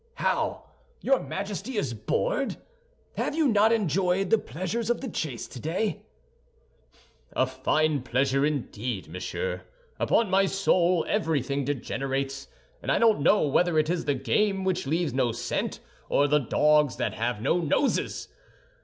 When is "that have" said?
16.95-17.39